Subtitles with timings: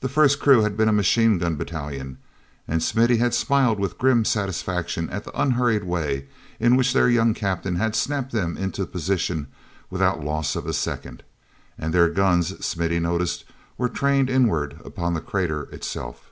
[0.00, 2.16] That first crew had been a machine gun battalion,
[2.66, 6.28] and Smithy had smiled with grim satisfaction at the unhurried way
[6.58, 9.48] in which their young captain had snapped them into position
[9.90, 11.24] without the loss of a second.
[11.76, 13.44] And their guns, Smithy noticed,
[13.76, 16.30] were trained inward upon the crater itself.